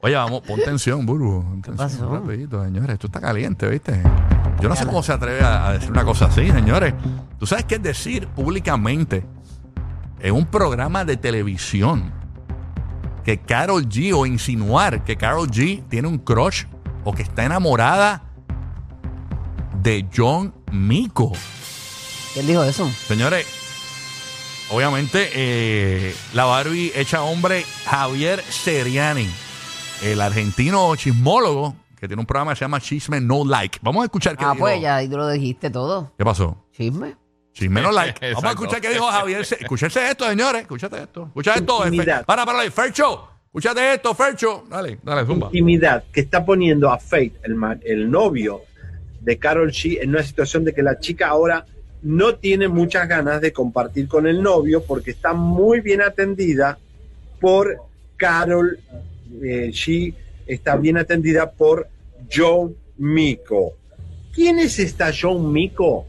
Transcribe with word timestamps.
Oye, 0.00 0.14
vamos, 0.14 0.42
pon 0.42 0.60
tensión, 0.64 1.04
Burbu. 1.04 1.42
Pon 1.42 1.62
tensión 1.62 1.88
pasó? 1.88 2.12
rapidito, 2.14 2.62
señores. 2.64 2.90
Esto 2.94 3.06
está 3.08 3.20
caliente, 3.20 3.68
¿viste? 3.68 4.00
Yo 4.60 4.68
no 4.68 4.76
sé 4.76 4.86
cómo 4.86 5.02
se 5.02 5.12
atreve 5.12 5.40
a, 5.42 5.68
a 5.68 5.72
decir 5.72 5.90
una 5.90 6.04
cosa 6.04 6.26
así, 6.26 6.50
señores. 6.50 6.94
¿Tú 7.38 7.46
sabes 7.46 7.64
qué 7.64 7.76
es 7.76 7.82
decir 7.82 8.26
públicamente 8.28 9.24
en 10.20 10.34
un 10.34 10.46
programa 10.46 11.04
de 11.04 11.16
televisión 11.16 12.12
que 13.24 13.38
Carol 13.38 13.88
G 13.88 14.12
o 14.14 14.26
insinuar 14.26 15.04
que 15.04 15.16
Carol 15.16 15.48
G 15.48 15.84
tiene 15.88 16.08
un 16.08 16.18
crush 16.18 16.64
o 17.04 17.12
que 17.12 17.22
está 17.22 17.44
enamorada 17.44 18.22
de 19.82 20.06
John 20.14 20.54
Mico? 20.72 21.32
¿Quién 22.34 22.46
dijo 22.46 22.62
eso? 22.62 22.88
Señores, 23.06 23.46
obviamente 24.70 25.30
eh, 25.34 26.14
la 26.34 26.44
Barbie 26.44 26.92
hecha 26.94 27.22
hombre 27.22 27.64
Javier 27.86 28.42
Seriani, 28.48 29.28
el 30.02 30.20
argentino 30.20 30.94
chismólogo 30.96 31.74
que 31.98 32.06
tiene 32.06 32.20
un 32.20 32.26
programa 32.26 32.52
que 32.52 32.58
se 32.58 32.64
llama 32.64 32.80
Chisme 32.80 33.20
No 33.20 33.44
Like. 33.44 33.78
Vamos 33.82 34.02
a 34.02 34.04
escuchar 34.04 34.36
qué 34.36 34.44
Ah, 34.44 34.52
dijo. 34.52 34.60
pues 34.64 34.80
ya 34.80 34.96
ahí 34.96 35.08
tú 35.08 35.16
lo 35.16 35.28
dijiste 35.28 35.70
todo. 35.70 36.12
¿Qué 36.16 36.24
pasó? 36.24 36.64
Chisme. 36.72 37.16
Chisme 37.52 37.80
No 37.82 37.90
Like. 37.90 38.20
Vamos 38.20 38.44
a 38.44 38.48
Exacto. 38.48 38.48
escuchar 38.64 38.80
qué 38.80 38.90
dijo 38.90 39.06
Javier. 39.06 39.44
Se- 39.44 39.56
Escúchense 39.56 40.08
esto, 40.10 40.28
señores. 40.28 40.62
Escúchate 40.62 41.02
esto. 41.02 41.24
Escucha 41.26 41.54
esto. 41.54 41.84
Intimidad. 41.86 42.24
Para, 42.24 42.46
para, 42.46 42.60
ahí. 42.60 42.70
Fercho. 42.70 43.28
Escúchate 43.46 43.94
esto, 43.94 44.14
Fercho. 44.14 44.64
Dale, 44.70 45.00
dale, 45.02 45.26
zumba. 45.26 45.46
intimidad 45.48 46.04
que 46.12 46.20
está 46.20 46.44
poniendo 46.44 46.88
a 46.90 46.98
Faith, 46.98 47.34
el, 47.42 47.56
ma- 47.56 47.78
el 47.82 48.08
novio 48.08 48.60
de 49.20 49.38
Carol 49.38 49.72
G, 49.72 49.98
en 50.00 50.10
una 50.10 50.22
situación 50.22 50.64
de 50.64 50.72
que 50.72 50.82
la 50.82 51.00
chica 51.00 51.28
ahora 51.28 51.66
no 52.02 52.36
tiene 52.36 52.68
muchas 52.68 53.08
ganas 53.08 53.40
de 53.40 53.52
compartir 53.52 54.06
con 54.06 54.28
el 54.28 54.40
novio 54.40 54.84
porque 54.84 55.10
está 55.10 55.32
muy 55.32 55.80
bien 55.80 56.00
atendida 56.02 56.78
por 57.40 57.82
Carol 58.16 58.78
eh, 59.42 59.70
G, 59.72 60.14
está 60.46 60.76
bien 60.76 60.96
atendida 60.96 61.50
por 61.50 61.88
John 62.32 62.74
Miko. 62.96 63.74
¿Quién 64.32 64.58
es 64.58 64.78
esta 64.78 65.12
John 65.18 65.52
Miko? 65.52 66.06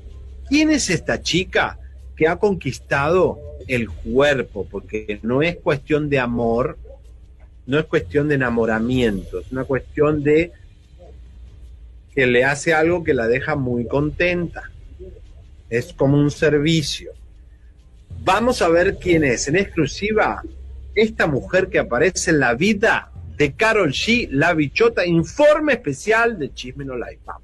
¿Quién 0.48 0.72
es 0.72 0.90
esta 0.90 1.22
chica 1.22 1.78
que 2.16 2.28
ha 2.28 2.38
conquistado 2.38 3.40
el 3.68 3.90
cuerpo? 3.90 4.68
Porque 4.70 5.20
no 5.22 5.42
es 5.42 5.58
cuestión 5.58 6.10
de 6.10 6.20
amor, 6.20 6.78
no 7.66 7.80
es 7.80 7.86
cuestión 7.86 8.28
de 8.28 8.36
enamoramiento, 8.36 9.40
es 9.40 9.52
una 9.52 9.64
cuestión 9.64 10.24
de 10.24 10.52
que 12.14 12.26
le 12.26 12.44
hace 12.44 12.74
algo 12.74 13.04
que 13.04 13.14
la 13.14 13.28
deja 13.28 13.56
muy 13.56 13.86
contenta. 13.86 14.64
Es 15.70 15.94
como 15.94 16.18
un 16.18 16.32
servicio. 16.32 17.12
Vamos 18.24 18.62
a 18.62 18.70
ver 18.70 18.98
quién 18.98 19.24
es 19.24 19.48
en 19.48 19.56
exclusiva 19.56 20.42
esta 20.96 21.28
mujer 21.28 21.70
que 21.70 21.80
aparece 21.80 22.32
en 22.32 22.40
la 22.40 22.56
vida 22.56 23.12
de 23.40 23.54
Carol 23.54 23.94
G, 23.94 24.28
la 24.32 24.54
bichota, 24.54 25.06
informe 25.06 25.74
especial 25.74 26.38
de 26.38 26.54
Chisme 26.54 26.84
No 26.84 26.96
Live. 26.96 27.20
Vamos. 27.26 27.44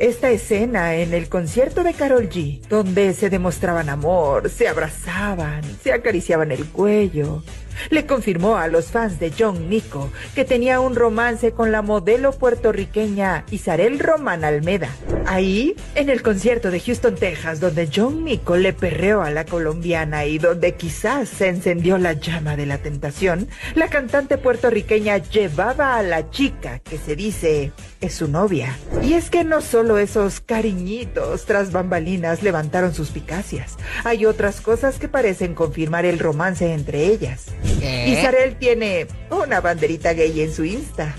Esta 0.00 0.30
escena 0.30 0.96
en 0.96 1.14
el 1.14 1.28
concierto 1.28 1.84
de 1.84 1.94
Carol 1.94 2.28
G, 2.28 2.60
donde 2.68 3.14
se 3.14 3.30
demostraban 3.30 3.88
amor, 3.88 4.50
se 4.50 4.66
abrazaban, 4.66 5.62
se 5.80 5.92
acariciaban 5.92 6.50
el 6.50 6.66
cuello, 6.66 7.44
le 7.90 8.04
confirmó 8.04 8.56
a 8.56 8.66
los 8.66 8.86
fans 8.86 9.20
de 9.20 9.32
John 9.36 9.68
Nico 9.68 10.10
que 10.34 10.44
tenía 10.44 10.80
un 10.80 10.96
romance 10.96 11.52
con 11.52 11.70
la 11.70 11.82
modelo 11.82 12.32
puertorriqueña 12.32 13.44
Isarel 13.50 14.00
Román 14.00 14.44
Almeda. 14.44 14.90
Ahí, 15.30 15.76
en 15.94 16.08
el 16.08 16.22
concierto 16.22 16.70
de 16.70 16.80
Houston, 16.80 17.14
Texas, 17.14 17.60
donde 17.60 17.86
John 17.94 18.24
Nico 18.24 18.56
le 18.56 18.72
perreó 18.72 19.20
a 19.20 19.30
la 19.30 19.44
colombiana 19.44 20.24
y 20.24 20.38
donde 20.38 20.74
quizás 20.74 21.28
se 21.28 21.48
encendió 21.48 21.98
la 21.98 22.14
llama 22.14 22.56
de 22.56 22.64
la 22.64 22.78
tentación, 22.78 23.46
la 23.74 23.88
cantante 23.88 24.38
puertorriqueña 24.38 25.18
llevaba 25.18 25.96
a 25.96 26.02
la 26.02 26.30
chica 26.30 26.78
que 26.78 26.96
se 26.96 27.14
dice 27.14 27.72
es 28.00 28.14
su 28.14 28.26
novia. 28.26 28.74
Y 29.02 29.12
es 29.12 29.28
que 29.28 29.44
no 29.44 29.60
solo 29.60 29.98
esos 29.98 30.40
cariñitos 30.40 31.44
tras 31.44 31.72
bambalinas 31.72 32.42
levantaron 32.42 32.94
suspicacias, 32.94 33.76
hay 34.04 34.24
otras 34.24 34.62
cosas 34.62 34.98
que 34.98 35.08
parecen 35.08 35.54
confirmar 35.54 36.06
el 36.06 36.18
romance 36.18 36.72
entre 36.72 37.04
ellas. 37.04 37.48
¿Qué? 37.80 38.08
Isarel 38.08 38.56
tiene 38.56 39.06
una 39.30 39.60
banderita 39.60 40.14
gay 40.14 40.40
en 40.40 40.54
su 40.54 40.64
Insta. 40.64 41.16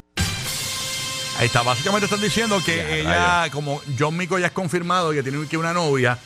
Ahí 1.39 1.45
está. 1.47 1.63
Básicamente 1.63 2.05
están 2.05 2.21
diciendo 2.21 2.59
que 2.65 2.77
Ya, 3.03 3.45
ella, 3.45 3.51
como 3.51 3.81
John 3.97 4.15
Mico 4.17 4.37
ya 4.37 4.47
es 4.47 4.51
confirmado 4.51 5.11
que 5.11 5.23
tiene 5.23 5.47
que 5.47 5.57
una 5.57 5.73
novia, 5.73 6.17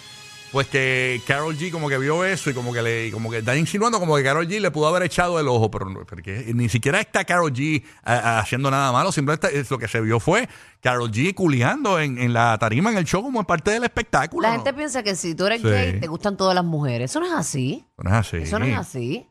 pues 0.52 0.68
que 0.68 1.22
Carol 1.28 1.56
G 1.58 1.72
como 1.72 1.88
que 1.88 1.98
vio 2.00 2.24
eso 2.26 2.50
y 2.50 2.54
como 2.54 2.74
que 2.74 2.82
le, 2.82 3.12
como 3.12 3.30
que 3.30 3.38
está 3.40 3.56
insinuando 3.56 4.00
como 4.00 4.16
que 4.16 4.24
Carol 4.24 4.48
G 4.48 4.60
le 4.60 4.72
pudo 4.72 4.88
haber 4.88 5.04
echado 5.04 5.40
el 5.40 5.48
ojo, 5.48 5.70
pero 5.72 5.88
no, 5.90 6.04
porque 6.06 6.52
ni 6.56 6.68
siquiera 6.70 7.00
está 7.00 7.26
Carol 7.26 7.52
G 7.54 7.84
a- 8.04 8.14
a- 8.14 8.40
haciendo 8.40 8.70
nada 8.72 8.92
malo, 8.92 9.12
simplemente 9.12 9.56
es 9.60 9.70
lo 9.72 9.78
que 9.80 9.88
se 9.88 10.02
vio 10.02 10.20
fue 10.20 10.48
Carol 10.82 11.12
G 11.12 11.34
culiando 11.36 12.00
en, 12.00 12.18
en 12.20 12.34
la 12.34 12.58
tarima 12.60 12.92
en 12.92 12.98
el 12.98 13.06
show 13.06 13.22
como 13.22 13.44
parte 13.46 13.70
del 13.72 13.84
espectáculo. 13.84 14.42
La 14.48 14.50
¿no? 14.58 14.64
gente 14.64 14.74
piensa 14.74 15.04
que 15.04 15.16
si 15.16 15.36
tú 15.36 15.46
eres 15.46 15.62
Sí. 15.62 15.68
gay, 15.68 16.00
te 16.00 16.08
gustan 16.08 16.38
todas 16.38 16.54
las 16.56 16.66
mujeres. 16.66 17.12
Eso 17.12 17.20
no 17.20 17.28
es 17.28 17.34
así. 17.34 17.86
No 18.00 18.10
es 18.10 18.16
así. 18.16 18.38
Eso 18.38 18.58
no 18.60 18.66
es 18.66 18.78
así. 18.78 19.28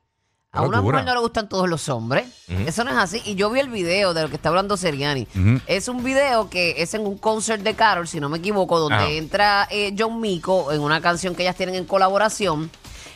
A 0.54 0.60
una 0.60 0.82
mujer 0.82 1.02
no 1.06 1.14
le 1.14 1.20
gustan 1.20 1.48
todos 1.48 1.66
los 1.66 1.88
hombres. 1.88 2.26
Eso 2.66 2.84
no 2.84 2.90
es 2.90 2.96
así. 2.98 3.22
Y 3.24 3.36
yo 3.36 3.48
vi 3.50 3.60
el 3.60 3.70
video 3.70 4.12
de 4.12 4.20
lo 4.20 4.28
que 4.28 4.36
está 4.36 4.50
hablando 4.50 4.76
Seriani. 4.76 5.26
Es 5.66 5.88
un 5.88 6.04
video 6.04 6.50
que 6.50 6.74
es 6.82 6.92
en 6.92 7.06
un 7.06 7.16
concert 7.16 7.62
de 7.62 7.72
Carol, 7.74 8.06
si 8.06 8.20
no 8.20 8.28
me 8.28 8.36
equivoco, 8.36 8.78
donde 8.78 9.16
entra 9.16 9.66
eh, 9.70 9.94
John 9.98 10.20
Mico 10.20 10.70
en 10.70 10.82
una 10.82 11.00
canción 11.00 11.34
que 11.34 11.42
ellas 11.42 11.56
tienen 11.56 11.74
en 11.76 11.86
colaboración. 11.86 12.70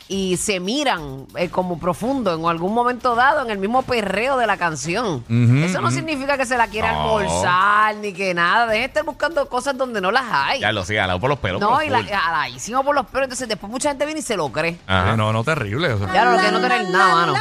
Y 0.08 0.36
se 0.36 0.60
miran 0.60 1.26
eh, 1.34 1.48
como 1.50 1.80
profundo 1.80 2.32
en 2.32 2.46
algún 2.46 2.72
momento 2.72 3.16
dado 3.16 3.42
en 3.44 3.50
el 3.50 3.58
mismo 3.58 3.82
perreo 3.82 4.36
de 4.36 4.46
la 4.46 4.56
canción. 4.56 5.24
Eso 5.64 5.80
no 5.80 5.90
significa 5.90 6.38
que 6.38 6.46
se 6.46 6.56
la 6.56 6.68
quiera 6.68 6.92
No. 6.92 7.18
almorzar 7.18 7.96
ni 7.96 8.12
que 8.12 8.32
nada. 8.32 8.66
Dejen 8.66 8.82
de 8.82 8.86
estar 8.86 9.04
buscando 9.04 9.48
cosas 9.48 9.76
donde 9.76 10.00
no 10.00 10.12
las 10.12 10.24
hay. 10.30 10.60
Ya 10.60 10.70
lo 10.70 10.84
sé, 10.84 11.00
alado 11.00 11.18
por 11.18 11.28
los 11.28 11.40
pelos. 11.40 11.60
no, 11.60 11.82
y 11.82 11.88
la, 11.88 11.98
full. 11.98 12.08
aladísimo 12.12 12.84
por 12.84 12.94
los 12.94 13.06
pelos. 13.06 13.24
Entonces 13.24 13.48
después 13.48 13.68
mucha 13.70 13.88
gente 13.88 14.04
viene 14.06 14.20
y 14.20 14.22
se 14.22 14.36
lo 14.36 14.48
cree. 14.52 14.78
Ajá. 14.86 15.16
No, 15.16 15.32
no, 15.32 15.42
terrible. 15.42 15.92
o 15.92 15.98
sea. 15.98 16.14
Ya 16.14 16.24
lo 16.24 16.38
que 16.38 16.52
no 16.52 16.60
tener 16.60 16.88
nada, 16.90 17.14
mano. 17.26 17.34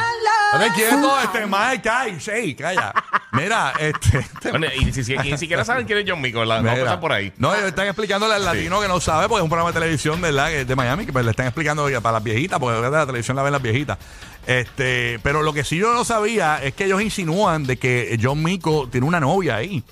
Estate 0.52 0.72
quieto, 0.74 1.20
este 1.20 1.46
Mike, 1.46 1.82
calla, 1.82 2.20
sí, 2.20 2.54
calla. 2.56 2.92
Mira, 3.36 3.72
este, 3.78 4.18
este 4.18 4.50
Bueno, 4.50 4.66
y 4.74 4.92
si, 4.92 5.04
si- 5.04 5.16
ni 5.16 5.36
siquiera 5.38 5.64
saben 5.64 5.86
quién 5.86 5.98
es 5.98 6.04
John 6.08 6.20
Mico, 6.20 6.44
la, 6.44 6.60
no 6.62 6.70
Mira. 6.72 6.84
pasa 6.84 7.00
por 7.00 7.12
ahí. 7.12 7.32
No, 7.38 7.54
ellos 7.54 7.68
están 7.68 7.86
explicándole 7.86 8.34
al 8.34 8.44
latino 8.44 8.80
que 8.80 8.88
no 8.88 9.00
sabe, 9.00 9.28
porque 9.28 9.40
es 9.40 9.44
un 9.44 9.50
programa 9.50 9.70
de 9.72 9.78
televisión, 9.80 10.20
¿verdad? 10.20 10.48
Que 10.48 10.60
es 10.62 10.68
de 10.68 10.76
Miami, 10.76 11.06
que 11.06 11.12
pues, 11.12 11.24
le 11.24 11.30
están 11.32 11.46
explicando 11.46 11.88
ya 11.90 12.00
para 12.00 12.14
las 12.14 12.24
viejitas, 12.24 12.58
porque 12.58 12.80
¿verdad? 12.80 13.00
la 13.00 13.06
televisión 13.06 13.36
la 13.36 13.42
ven 13.42 13.52
las 13.52 13.62
viejitas. 13.62 13.98
Este, 14.46 15.18
pero 15.22 15.42
lo 15.42 15.52
que 15.52 15.64
sí 15.64 15.76
yo 15.76 15.92
no 15.92 16.04
sabía 16.04 16.62
es 16.62 16.72
que 16.74 16.84
ellos 16.84 17.02
insinúan 17.02 17.64
de 17.64 17.76
que 17.78 18.18
John 18.22 18.42
Mico 18.42 18.88
tiene 18.90 19.06
una 19.06 19.20
novia 19.20 19.56
ahí. 19.56 19.82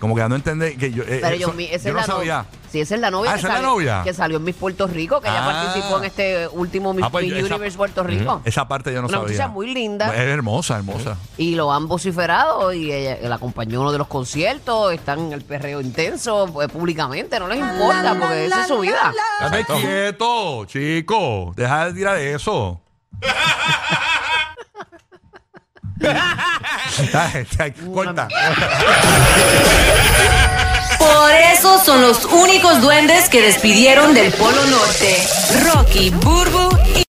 Como 0.00 0.14
que 0.14 0.20
dando 0.20 0.36
a 0.36 0.38
entender 0.38 0.76
que 0.76 0.92
yo. 0.92 1.02
eh, 1.02 1.18
Pero 1.22 1.28
eso- 1.28 1.38
yo, 1.48 1.52
mi- 1.54 1.64
esa 1.64 1.76
yo 1.84 1.88
es 1.90 1.94
no 1.94 2.00
la 2.00 2.06
sabía. 2.06 2.46
Sí, 2.70 2.80
esa 2.80 2.94
es 2.96 3.00
la 3.00 3.10
novia. 3.10 3.30
Ah, 3.30 3.34
que 3.34 3.38
¿esa 3.40 3.48
es 3.48 3.52
la 3.54 3.58
salió- 3.60 3.70
novia? 3.74 4.00
Que 4.04 4.12
salió 4.14 4.36
en 4.36 4.44
Miss 4.44 4.56
Puerto 4.56 4.86
Rico, 4.86 5.20
que 5.20 5.28
ella 5.28 5.42
Ah. 5.42 5.52
participó 5.64 5.98
en 5.98 6.04
este 6.04 6.48
último 6.48 6.92
Miss, 6.92 7.04
Ah, 7.06 7.10
pues, 7.10 7.24
esa- 7.32 7.38
Universe 7.46 7.76
Puerto 7.76 8.02
Rico. 8.02 8.42
Esa 8.44 8.68
parte 8.68 8.92
yo 8.92 9.00
no 9.00 9.08
Una 9.08 9.18
sabía. 9.18 9.32
muchacha 9.32 9.48
muy 9.48 9.72
linda. 9.72 10.14
Es 10.14 10.20
hermosa, 10.20 10.76
hermosa. 10.76 11.16
Y 11.38 11.54
lo 11.54 11.72
han 11.72 11.88
vociferado 11.88 12.72
y 12.72 12.92
ella, 12.92 13.16
la 13.28 13.34
acompañó 13.36 13.74
en 13.74 13.80
uno 13.80 13.92
de 13.92 13.98
los 13.98 14.06
conciertos, 14.08 14.92
están 14.92 15.18
en 15.20 15.32
el 15.32 15.42
perreo 15.42 15.80
intenso 15.80 16.48
pues, 16.52 16.68
públicamente, 16.68 17.38
no 17.40 17.48
les 17.48 17.58
importa 17.58 18.14
porque 18.18 18.46
esa 18.46 18.62
es 18.62 18.68
su 18.68 18.78
vida. 18.80 19.12
Exacto. 19.40 19.76
quieto, 19.80 20.64
chico. 20.66 21.52
Deja 21.56 21.86
de 21.86 21.92
tirar 21.94 22.16
eso. 22.18 22.80
Está- 26.98 27.38
está- 27.40 27.72
Corta. 27.92 28.28
Son 31.98 32.06
los 32.06 32.24
únicos 32.26 32.80
duendes 32.80 33.28
que 33.28 33.42
despidieron 33.42 34.14
del 34.14 34.32
Polo 34.34 34.64
Norte. 34.66 35.16
Rocky, 35.64 36.10
Burbu 36.10 36.67